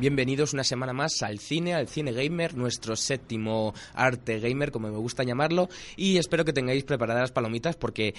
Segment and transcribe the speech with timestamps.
[0.00, 4.96] Bienvenidos una semana más al cine, al cine gamer, nuestro séptimo arte gamer, como me
[4.96, 8.14] gusta llamarlo, y espero que tengáis preparadas las palomitas porque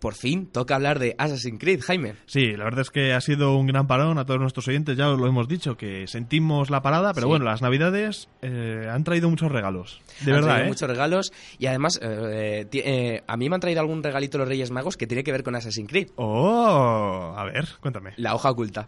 [0.00, 2.14] por fin toca hablar de Assassin's Creed, Jaime.
[2.26, 5.10] Sí, la verdad es que ha sido un gran parón a todos nuestros oyentes, ya
[5.10, 7.28] os lo hemos dicho, que sentimos la parada, pero Sí.
[7.30, 10.00] bueno, las navidades eh, han traído muchos regalos.
[10.24, 10.68] De Han verdad, traído ¿eh?
[10.68, 14.70] muchos regalos y además eh, eh, a mí me han traído algún regalito los Reyes
[14.70, 16.08] Magos que tiene que ver con Assassin's Creed.
[16.16, 18.12] Oh, a ver, cuéntame.
[18.16, 18.86] La hoja oculta.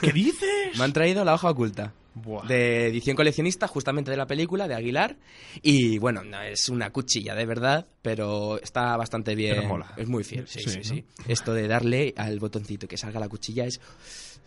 [0.00, 0.48] ¿Qué dices?
[0.78, 1.92] me han traído la hoja oculta.
[2.18, 2.46] Buah.
[2.46, 5.16] de edición coleccionista justamente de la película de Aguilar
[5.62, 9.92] y bueno no es una cuchilla de verdad pero está bastante bien mola.
[9.98, 10.84] es muy fiel sí Sí, sí ¿no?
[10.84, 13.80] sí, esto de darle al botoncito que salga la cuchilla es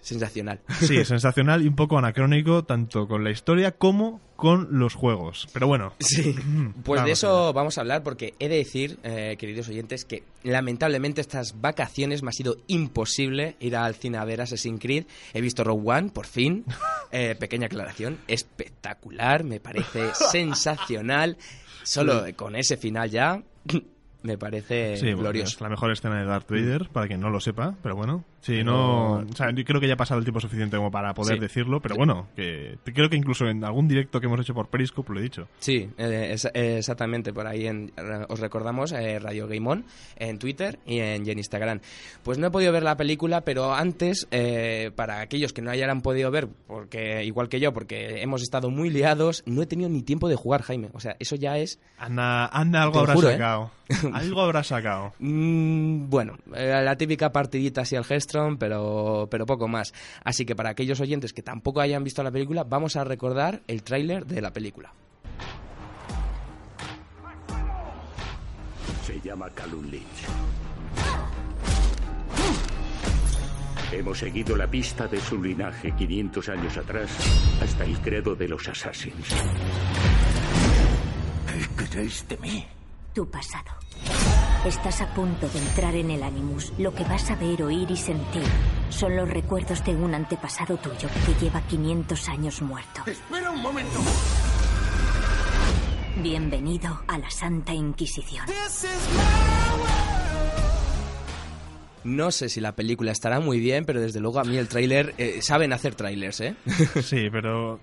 [0.02, 5.48] sensacional Sí, sensacional y un poco anacrónico, tanto con la historia como con los juegos.
[5.54, 6.36] Pero bueno, Sí,
[6.84, 11.22] pues de eso vamos a hablar porque he de decir, eh, queridos oyentes, que lamentablemente
[11.22, 15.06] estas vacaciones me ha sido imposible ir al cine a ver Assassin's Creed.
[15.34, 16.66] He visto Rogue One, por fin.
[17.12, 21.38] Eh, pequeña aclaración, espectacular, me parece sensacional.
[21.82, 23.42] Solo con ese final ya
[24.22, 25.56] me parece Sí, glorioso.
[25.56, 28.24] es la mejor escena de Darth Vader, para quien no lo sepa, pero bueno.
[28.42, 29.16] Sí, no.
[29.20, 31.40] O sea, yo creo que ya ha pasado el tiempo suficiente como para poder Sí.
[31.42, 35.14] decirlo, pero bueno, que creo que incluso en algún directo que hemos hecho por Periscope
[35.14, 35.48] lo he dicho.
[35.60, 37.92] Sí, eh, es- exactamente, por ahí en-
[38.30, 39.86] os recordamos eh, Radio Game On
[40.18, 41.80] en Twitter y en, y en Instagram.
[42.24, 46.02] Pues no he podido ver la película, pero antes, eh, para aquellos que no hayan
[46.02, 50.02] podido ver, porque igual que yo, porque hemos estado muy liados, no he tenido ni
[50.02, 50.90] tiempo de jugar, Jaime.
[50.94, 51.80] O sea, eso ya es...
[51.98, 53.34] Anda, anda algo habrá juro, ¿eh?
[53.34, 53.72] sacado.
[54.14, 55.14] algo habrá sacado.
[55.20, 58.06] mm, bueno, eh, la típica partidita así al
[58.60, 59.94] Pero, pero poco más.
[60.24, 63.84] Así que para aquellos oyentes que tampoco hayan visto la película, vamos a recordar el
[63.84, 64.94] tráiler de la película.
[69.06, 70.26] Se llama Calum Lynch.
[73.92, 77.10] Hemos seguido la pista de su linaje 500 años atrás
[77.62, 79.36] hasta el credo de los Assassins.
[81.48, 82.68] ¿Qué queréis de mí?
[83.14, 83.72] Tu pasado.
[84.66, 86.74] Estás a punto de entrar en el Animus.
[86.78, 88.44] Lo que vas a ver, oír y sentir
[88.90, 93.02] son los recuerdos de un antepasado tuyo que lleva 500 años muerto.
[93.06, 94.00] ¡Espera un momento!
[96.22, 98.46] Bienvenido a la Santa Inquisición.
[102.04, 105.16] No sé si la película estará muy bien, pero desde luego a mí el tráiler...
[105.18, 106.56] eh, saben hacer trailers, ¿eh?
[107.02, 107.80] Sí, pero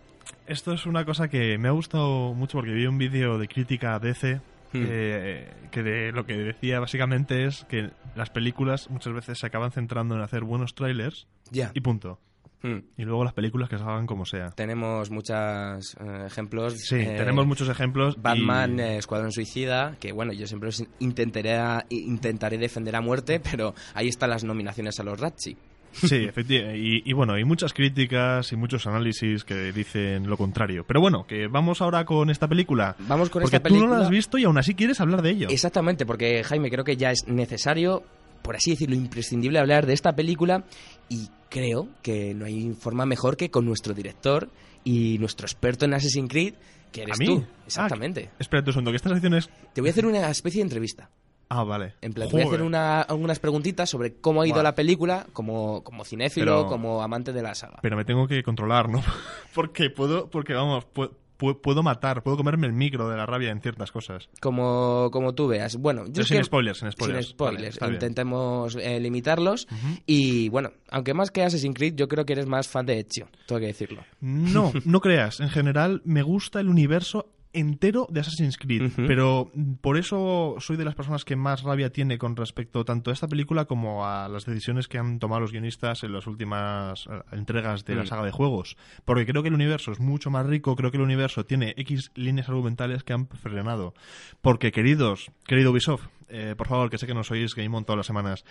[0.46, 3.94] esto es una cosa que me ha gustado mucho porque vi un vídeo de crítica
[3.94, 4.42] a DC
[4.82, 4.86] Hmm.
[4.88, 9.72] eh, que de lo que decía básicamente es que las películas muchas veces se acaban
[9.72, 11.70] centrando en hacer buenos trailers Ya.
[11.74, 12.18] y punto.
[12.62, 12.78] Hmm.
[12.96, 14.48] Y luego las películas que salgan como sea.
[14.50, 15.94] Tenemos muchos
[16.26, 16.74] ejemplos.
[16.78, 18.16] Sí, eh, tenemos muchos ejemplos.
[18.16, 21.58] y- Batman, eh, Escuadrón Suicida, que bueno, yo siempre os intentaré,
[21.90, 25.56] intentaré defender a muerte, pero ahí están las nominaciones a los Ratchi.
[26.00, 26.78] Sí, efectivamente.
[26.78, 30.84] Y, y bueno, hay muchas críticas y muchos análisis que dicen lo contrario.
[30.86, 32.96] Pero bueno, que vamos ahora con esta película.
[33.00, 33.98] Vamos con porque esta tú no película.
[34.00, 35.48] la has visto y aún así quieres hablar de ello.
[35.50, 38.02] Exactamente, porque Jaime, creo que ya es necesario,
[38.42, 40.64] por así decirlo, imprescindible hablar de esta película
[41.08, 44.48] y creo que no hay forma mejor que con nuestro director
[44.84, 46.54] y nuestro experto en Assassin's Creed,
[46.92, 47.26] que eres ¿A mí?
[47.26, 47.44] tú.
[47.46, 48.30] Ah, Exactamente.
[48.38, 49.48] espérate un segundo, que esta sección es...
[49.72, 51.08] Te voy a hacer una especie de entrevista.
[51.48, 51.94] Ah, vale.
[52.00, 55.84] En plan, voy a hacer una- algunas preguntitas sobre cómo ha ido la película como,
[55.84, 57.78] como cinéfilo, Pero- como amante de la saga.
[57.82, 59.02] Pero me tengo que controlar, ¿no?
[59.54, 63.50] porque puedo, porque vamos, pu- pu- puedo matar, puedo comerme el micro de la rabia
[63.50, 64.28] en ciertas cosas.
[64.40, 65.76] Como, como tú veas.
[65.76, 67.26] Bueno, yo Pero sin que- spoilers, sin spoilers.
[67.26, 67.78] Sin spoilers.
[67.78, 67.92] Vale.
[67.94, 69.68] Intentemos eh, limitarlos.
[70.04, 73.28] Y bueno, aunque más que Assassin's Creed, yo creo que eres más fan de Ezio,
[73.46, 74.02] tengo que decirlo.
[74.20, 75.38] No, no creas.
[75.40, 79.50] En general, me gusta el universo entero de Assassin's Creed, pero
[79.80, 83.26] por eso soy de las personas que más rabia tiene con respecto tanto a esta
[83.28, 87.84] película como a las decisiones que han tomado los guionistas en las últimas eh, entregas
[87.84, 88.06] de la Mm.
[88.06, 88.76] saga de juegos.
[89.04, 92.12] Porque creo que el universo es mucho más rico, creo que el universo tiene X
[92.14, 93.94] líneas argumentales que han frenado.
[94.42, 97.96] Porque, queridos, querido Ubisoft, eh, por favor, que sé que nos oís Game On todas
[97.98, 98.44] las semanas,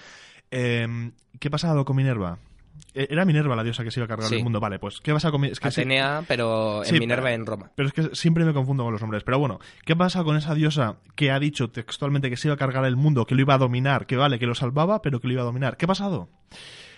[0.51, 2.39] eh, ¿qué ha pasado con Minerva?
[2.93, 4.35] Eh, Era Minerva la diosa que se iba a cargar Sí.
[4.35, 6.99] el mundo, vale, pues ¿qué pasa con Mi- es que sí- Atenea, pero en Sí,
[6.99, 7.71] Minerva pero- en Roma.
[7.75, 9.23] pero es que siempre me confundo con los nombres.
[9.23, 12.57] Pero bueno, ¿qué pasa con esa diosa que ha dicho textualmente que se iba a
[12.57, 15.27] cargar el mundo, que lo iba a dominar, que vale, que lo salvaba, pero que
[15.27, 15.75] lo iba a dominar?
[15.77, 16.29] ¿Qué ha pasado?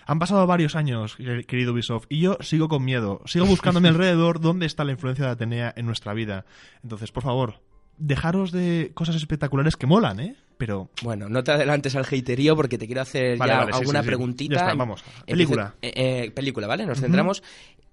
[0.06, 3.20] Han pasado varios años, quer- querido Ubisoft, y yo sigo con miedo.
[3.26, 6.44] Sigo buscando a mi alrededor dónde está la influencia de Atenea en nuestra vida.
[6.82, 7.60] Entonces, por favor,
[7.98, 10.36] dejaros de cosas espectaculares que molan, ¿eh?
[10.58, 14.00] Pero Bueno, no te adelantes al haterío porque te quiero hacer Vale, ya vale, alguna
[14.00, 14.06] sí, sí.
[14.08, 14.54] preguntita.
[14.56, 15.04] Ya está, vamos.
[15.26, 15.74] Película.
[15.80, 16.84] eh, eh, película, ¿vale?
[16.84, 17.42] Nos centramos.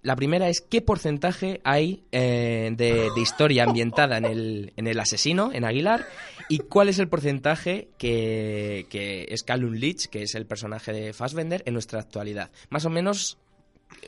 [0.01, 4.99] La primera es qué porcentaje hay eh, de, de historia ambientada en el, en el
[4.99, 6.05] asesino, en Aguilar,
[6.49, 11.13] y cuál es el porcentaje que, que es Callum Leach, que es el personaje de
[11.13, 12.51] Fassbender, en nuestra actualidad.
[12.69, 13.39] Más o menos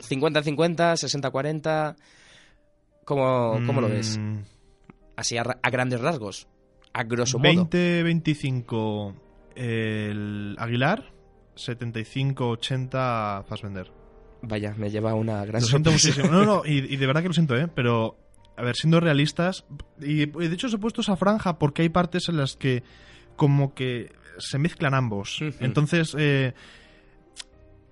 [0.07, 1.95] 50-50, 60-40.
[3.05, 4.17] ¿Cómo, ¿Cómo lo ves?
[4.19, 4.39] Mm,
[5.15, 6.47] Así a, a grandes rasgos.
[6.97, 7.69] A grosso modo.
[7.69, 9.13] 20-25
[9.55, 11.11] el Aguilar,
[11.55, 13.91] 75-80 Fassbender.
[14.41, 16.21] Vaya, me lleva una gran Lo siento sorpresa.
[16.21, 16.33] muchísimo.
[16.33, 17.67] No, no, y, y de verdad que lo siento, ¿eh?
[17.67, 18.17] Pero,
[18.55, 19.65] a ver, siendo realistas,
[19.99, 22.83] y de hecho os he puesto esa franja porque hay partes en las que
[23.35, 25.39] como que se mezclan ambos.
[25.59, 26.53] Entonces, eh,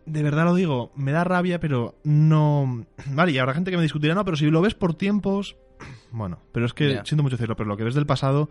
[0.05, 2.85] de verdad lo digo, me da rabia, pero no...
[3.07, 5.55] Vale, y habrá gente que me discutirá, no, pero si lo ves por tiempos...
[6.11, 8.49] Bueno, pero es que, siento mucho decirlo, pero lo que ves del pasado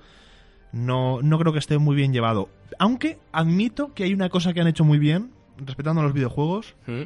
[0.74, 2.48] no, no creo que esté muy bien llevado.
[2.78, 5.30] Aunque admito que hay una cosa que han hecho muy bien,
[5.64, 7.02] respetando los videojuegos, ¿Mm?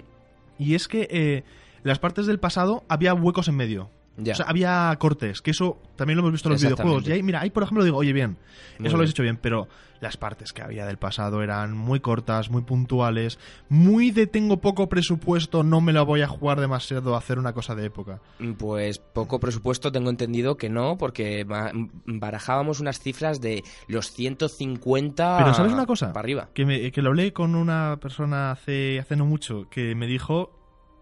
[0.59, 1.45] y es que eh,
[1.83, 3.91] las partes del pasado había huecos en medio.
[4.19, 4.33] Ya.
[4.33, 7.07] O sea, había cortes, que eso también lo hemos visto en los videojuegos.
[7.09, 8.37] Y ahí, mira, ahí por ejemplo digo, oye, bien,
[8.79, 9.69] Muy eso lo habéis hecho bien, pero
[10.01, 13.39] las partes que había del pasado eran muy cortas, muy puntuales,
[13.69, 17.53] muy de tengo poco presupuesto, no me la voy a jugar demasiado a hacer una
[17.53, 18.21] cosa de época.
[18.59, 21.73] Pues poco presupuesto tengo entendido que no, porque ba-
[22.07, 26.13] barajábamos unas cifras de los 150 Pero ¿sabes una cosa?
[26.13, 26.49] para arriba.
[26.55, 30.53] Que, me- que lo hablé con una persona hace, hace no mucho, que me dijo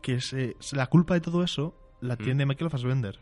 [0.02, 1.85] que se- la culpa de todo eso Mm.
[2.06, 3.18] La tiene Michael Fassbender.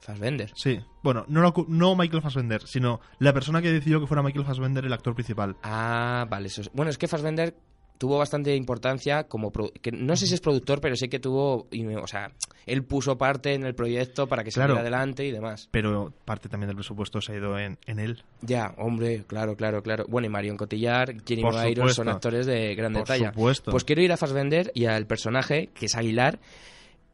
[0.00, 0.52] Fassbender.
[0.54, 4.44] Sí, bueno, no, cu- no Michael Fassbender, sino la persona que decidió que fuera Michael
[4.44, 5.56] Fassbender el actor principal.
[5.62, 6.46] Ah, vale.
[6.46, 7.54] Eso es- Bueno, es que Fassbender
[7.98, 9.50] tuvo bastante importancia como...
[9.50, 11.66] pro- que no sé si es productor, pero sé que tuvo...
[11.72, 12.30] y- O sea,
[12.66, 14.74] él puso parte en el proyecto para que Claro.
[14.74, 15.68] saliera adelante y demás.
[15.72, 18.22] Pero parte también del presupuesto se ha ido en, en él.
[18.42, 20.04] Ya, hombre, claro, claro, claro.
[20.08, 23.32] Bueno, y Marion Cotillard, Jenny Byron son actores de grande Por talla.
[23.32, 23.70] supuesto.
[23.72, 26.38] Pues quiero ir a Fassbender y al personaje, que es Aguilar.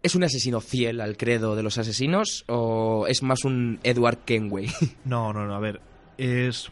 [0.02, 4.68] ¿Es un asesino fiel al credo de los asesinos o es más un Edward Kenway?
[5.04, 5.80] No, no, no, a ver,
[6.18, 6.70] es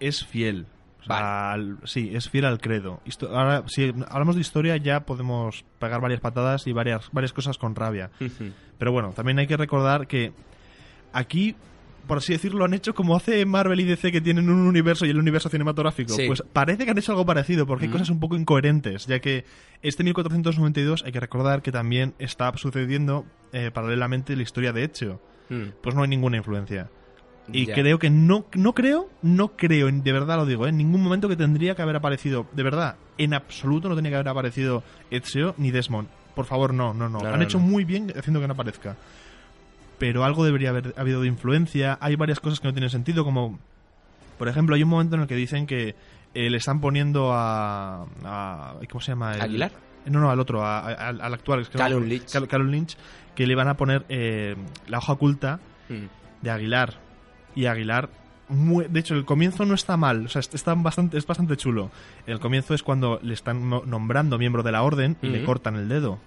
[0.00, 0.66] es fiel.
[1.00, 3.00] O sea, al- sí, es fiel al credo.
[3.06, 7.56] Histo- ahora, si hablamos de historia, ya podemos pegar varias patadas y varias, varias cosas
[7.58, 8.10] con rabia.
[8.78, 10.32] Pero bueno, también hay que recordar que
[11.12, 11.56] aquí,
[12.08, 15.10] por así decirlo, han hecho como hace Marvel y DC que tienen un universo y
[15.10, 16.12] el universo cinematográfico.
[16.14, 16.26] Sí.
[16.26, 17.92] Pues parece que han hecho algo parecido, porque hay Mm.
[17.92, 19.44] cosas un poco incoherentes, ya que
[19.82, 25.20] este 1492 hay que recordar que también está sucediendo eh, paralelamente la historia de Ezio.
[25.50, 26.90] Mm, Pues no hay ninguna influencia.
[27.50, 27.74] Y ya.
[27.74, 30.68] creo que no, no creo, no creo, de verdad lo digo, ¿eh?
[30.68, 34.16] en ningún momento que tendría que haber aparecido, de verdad, en absoluto no tenía que
[34.16, 36.08] haber aparecido Ezio ni Desmond.
[36.34, 37.20] Por favor, no, no, no.
[37.20, 37.64] Han hecho no.
[37.64, 38.96] muy bien haciendo que no aparezca.
[39.98, 41.98] Pero algo debería haber habido de influencia.
[42.00, 43.58] Hay varias cosas que no tienen sentido, como,
[44.38, 45.94] por ejemplo, hay un momento en el que dicen que
[46.34, 49.34] eh, le están poniendo a, a- ¿Cómo se llama?
[49.34, 49.72] El- ¿Aguilar?
[50.06, 51.60] No, no, al otro, a- a- al, al actual.
[51.60, 52.30] es que no- Callum Lynch.
[52.48, 52.96] Cal- Lynch,
[53.34, 54.56] que le van a poner eh,
[54.86, 56.04] la hoja oculta Mm.
[56.42, 56.94] de Aguilar.
[57.54, 58.08] Y Aguilar,
[58.48, 61.56] mu- de hecho, el comienzo no está mal, o sea, es- está bastante, es bastante
[61.56, 61.90] chulo.
[62.26, 65.74] El comienzo es cuando le están no- nombrando miembro de la orden y le cortan
[65.76, 66.18] el dedo.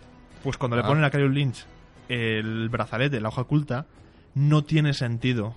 [0.44, 0.88] Pues cuando le Ah.
[0.88, 1.66] ponen a Carol Lynch
[2.10, 3.86] el brazalete, la hoja oculta,
[4.36, 5.56] no tiene sentido.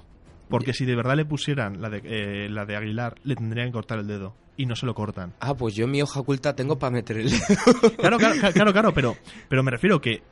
[0.48, 3.72] Porque si de verdad le pusieran la de, eh, la de Aguilar, le tendrían que
[3.72, 4.34] cortar el dedo.
[4.56, 5.32] Y no se lo cortan.
[5.40, 7.30] Ah, pues yo mi hoja oculta tengo para meter el...
[7.98, 9.16] Claro, claro, claro, claro, claro, pero,
[9.48, 10.22] pero me refiero que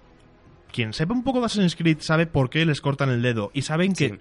[0.71, 3.51] quien sepa un poco de Assassin's Creed sabe por qué les cortan el dedo.
[3.55, 4.21] Y saben que Sí.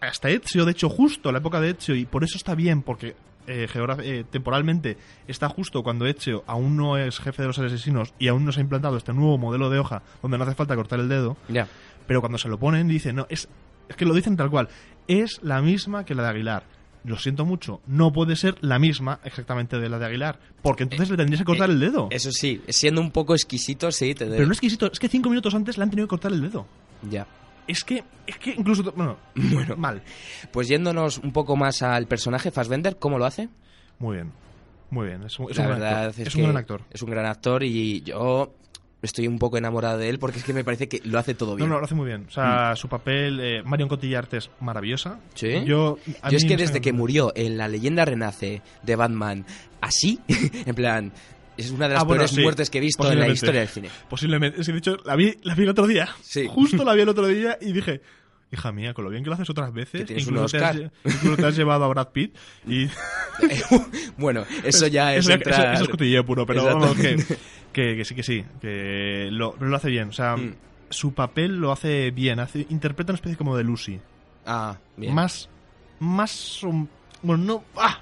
[0.00, 3.14] hasta Ezio, de hecho, justo la época de Ezio, y por eso está bien, porque
[3.48, 3.68] eh,
[4.02, 4.96] eh, temporalmente
[5.26, 8.60] está justo cuando Ezio aún no es jefe de los asesinos y aún no se
[8.60, 11.66] ha implantado este nuevo modelo de hoja donde no hace falta cortar el dedo, ya.
[12.06, 13.48] pero cuando se lo ponen dicen, no, es,
[13.88, 14.68] es que lo dicen tal cual,
[15.06, 16.64] es la misma que la de Aguilar.
[17.04, 21.08] Lo siento mucho, no puede ser la misma exactamente de la de Aguilar, porque entonces
[21.10, 22.08] le tendrías que cortar eh, el dedo.
[22.10, 25.30] Eso sí, siendo un poco exquisito, sí, te Pero no es exquisito, es que cinco
[25.30, 26.66] minutos antes le han tenido que cortar el dedo.
[27.08, 27.26] Ya.
[27.68, 29.76] Es que, es que incluso, bueno, Bueno.
[29.76, 30.02] mal.
[30.50, 33.48] Pues yéndonos un poco más al personaje, Fassbender, ¿cómo lo hace?
[33.98, 34.32] Muy bien,
[34.90, 36.26] muy bien, es un, es La un gran actor.
[36.26, 36.80] es, un gran actor.
[36.90, 38.54] Es un gran actor y yo
[39.02, 41.50] estoy un poco enamorado de él porque es que me parece que lo hace todo
[41.50, 41.68] No, bien.
[41.68, 42.24] no, lo hace muy bien.
[42.28, 45.10] O sea, su papel, eh, Marion Cotillard es maravillosa.
[45.14, 45.20] Mm.
[45.34, 45.64] ¿Sí?
[45.64, 49.44] Yo, a Yo es que desde que murió en La leyenda renace de Batman,
[49.80, 50.20] así,
[50.66, 51.12] en plan,
[51.58, 53.60] es una de las Ah, bueno, peores sí, muertes que he visto en la historia
[53.60, 53.90] del cine.
[54.08, 54.60] Posiblemente.
[54.60, 56.08] Es que, de hecho, la vi, la vi el otro día.
[56.22, 56.46] Sí.
[56.48, 58.00] Justo la vi el otro día y dije...
[58.50, 60.92] Hija mía, con lo bien que lo haces otras veces, Que incluso, te has, Oscar.
[61.04, 62.34] incluso te has llevado a Brad Pitt
[62.66, 62.88] y
[64.16, 67.16] bueno, eso ya es eso, entrar- eso- eso es cotilleo puro, pero vamos, que,
[67.74, 70.08] que, que sí, que sí, que lo, lo hace bien.
[70.08, 70.54] O sea, Mm.
[70.88, 74.00] su papel lo hace bien, hace, interpreta una especie como de Lucy.
[74.46, 75.14] Ah, bien.
[75.14, 75.50] Más,
[76.00, 76.60] más,
[77.22, 77.98] bueno, no, ah,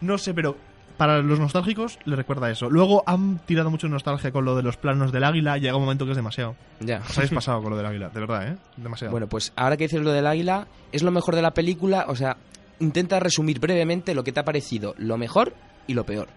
[0.00, 0.56] no sé, pero
[0.96, 2.68] para los nostálgicos le recuerda eso.
[2.70, 6.04] Luego han tirado mucho nostalgia con lo de los planos del águila, llega un momento
[6.04, 6.56] que es demasiado.
[6.80, 6.98] Ya.
[7.08, 8.56] Os habéis pasado con lo del águila, de verdad, ¿eh?
[8.76, 9.12] Demasiado.
[9.12, 12.16] Bueno, pues ahora que dices lo del águila, es lo mejor de la película, o
[12.16, 12.36] sea,
[12.80, 15.54] intenta resumir brevemente lo que te ha parecido lo mejor
[15.86, 16.28] y lo peor.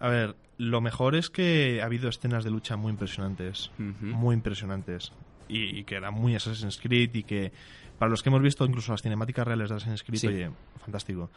[0.00, 3.70] A ver, lo mejor es que ha habido escenas de lucha muy impresionantes.
[3.78, 5.12] Muy impresionantes.
[5.48, 7.52] Y, y que eran muy Assassin's Creed y que
[7.98, 10.26] para los que hemos visto incluso las cinemáticas reales de Assassin's Creed, Sí.
[10.26, 11.30] oye, fantástico.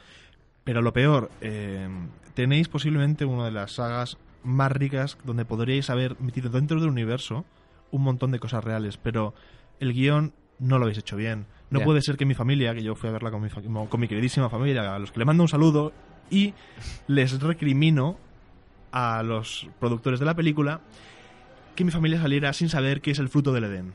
[0.63, 1.87] Pero lo peor, eh,
[2.33, 7.45] tenéis posiblemente una de las sagas más ricas donde podríais haber metido dentro del universo
[7.91, 9.33] un montón de cosas reales, pero
[9.79, 11.45] el guion no lo habéis hecho bien.
[11.71, 13.99] No puede ser que mi familia, que yo fui a verla con mi, fa- con
[13.99, 15.91] mi queridísima familia, a los que le mando un saludo
[16.29, 16.53] y
[17.07, 18.17] les recrimino
[18.91, 20.81] a los productores de la película
[21.75, 23.93] que mi familia saliera sin saber qué es el fruto del Edén.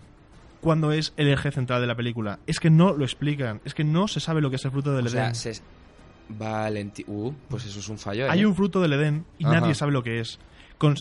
[0.61, 2.38] Cuando es el eje central de la película.
[2.47, 3.61] Es que no lo explican.
[3.64, 5.35] Es que no se sabe lo que es el fruto del O sea, Edén.
[5.35, 5.61] se...
[6.28, 7.04] Valenti...
[7.07, 8.26] Uh, pues eso es un fallo.
[8.26, 8.31] ¿eh?
[8.31, 9.61] Hay un fruto del Edén y Ajá.
[9.61, 10.38] nadie sabe lo que es.
[10.78, 10.97] Con-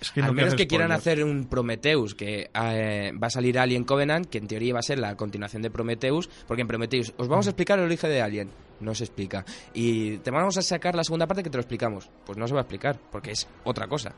[0.00, 3.58] es que no Al menos que quieran hacer un Prometheus, que eh, va a salir
[3.58, 7.14] Alien Covenant, que en teoría va a ser la continuación de Prometheus, porque en Prometheus
[7.16, 7.30] os Mm.
[7.30, 8.50] vamos a explicar el origen de Alien.
[8.80, 9.44] No se explica.
[9.72, 12.10] Y te vamos a sacar la segunda parte que te lo explicamos.
[12.26, 14.12] Pues no se va a explicar, porque es otra cosa.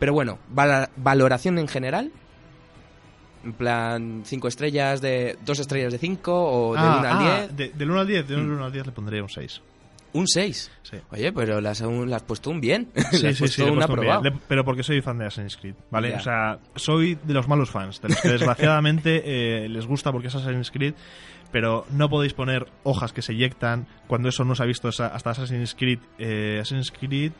[0.00, 0.38] Pero bueno,
[0.96, 2.10] valoración en general.
[3.44, 5.38] En plan, 5 estrellas de.
[5.44, 7.56] 2 estrellas de 5 o de 1 Ah, al ah, 10.
[7.56, 8.52] de- del 1 al 10, del Mm.
[8.52, 9.62] 1 al 10 le pondría un 6.
[10.12, 10.70] Un 6.
[10.82, 10.96] Sí.
[11.12, 11.82] Oye, pero le has,
[12.26, 12.88] puesto un bien.
[13.12, 14.22] Sí, has sí, sí, un bien.
[14.22, 16.10] Le- pero porque soy fan de Assassin's Creed, ¿vale?
[16.10, 16.16] Ya.
[16.16, 19.22] O sea, soy de los malos fans, de los que desgraciadamente
[19.64, 20.94] eh, les gusta porque es Assassin's Creed,
[21.52, 25.06] pero no podéis poner hojas que se eyectan cuando eso no se ha visto hasta
[25.30, 25.98] Assassin's Creed.
[26.18, 27.32] Eh, Assassin's Creed,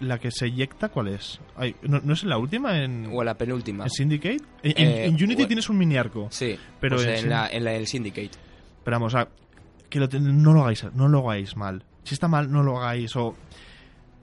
[0.00, 1.40] la que se eyecta, ¿cuál es?
[1.56, 2.82] Ay, ¿no, no es en la última?
[2.82, 3.84] ¿En, O la penúltima.
[3.84, 4.38] en Syndicate?
[4.64, 6.26] En, en- Eh, en Unity o- tienes un mini arco.
[6.30, 8.32] Sí, Pero pues en en, la, en la del Syndicate.
[8.84, 9.28] Pero vamos, o sea,
[9.94, 11.84] que lo ten- no lo hagáis, no lo hagáis mal.
[12.02, 13.14] Si está mal, no lo hagáis.
[13.14, 13.36] O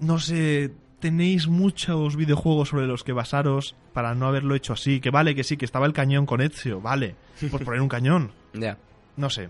[0.01, 4.99] no sé, tenéis muchos videojuegos sobre los que basaros para no haberlo hecho así.
[4.99, 7.15] Que vale, que sí, que estaba el cañón con Ezio, vale.
[7.49, 8.77] Pues poner un cañón, Ya,
[9.15, 9.49] no sé.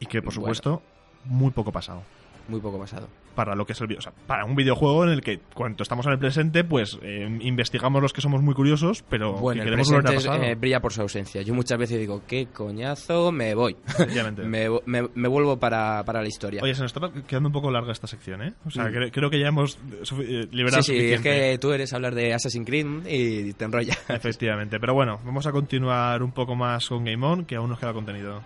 [0.00, 0.34] Y que por Bueno.
[0.40, 0.82] supuesto,
[1.26, 2.02] muy poco pasado.
[2.48, 3.08] Muy poco pasado.
[3.34, 3.98] Para lo que es el video.
[4.00, 7.38] O sea, para un videojuego en el que cuando estamos en el presente, pues eh,
[7.42, 10.54] investigamos los que somos muy curiosos, pero Bueno, que el queremos volver a es, eh,
[10.56, 11.42] brilla por su ausencia.
[11.42, 13.76] Yo muchas veces digo, qué coñazo, me voy.
[14.44, 16.62] Me, me- me vuelvo para, para la historia.
[16.64, 18.54] Oye, se nos está quedando un poco larga esta sección, ¿eh?
[18.66, 18.92] O sea, Mm.
[18.94, 22.14] cre- creo que ya hemos sufi- eh, liberado sí, sí, es que tú eres hablar
[22.14, 23.94] de Assassin's Creed y te enrolla.
[24.08, 24.80] Efectivamente.
[24.80, 27.92] Pero bueno, vamos a continuar un poco más con Game On, que aún nos queda
[27.92, 28.42] contenido.